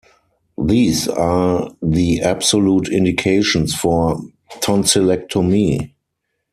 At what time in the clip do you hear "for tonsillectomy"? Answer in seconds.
3.75-5.91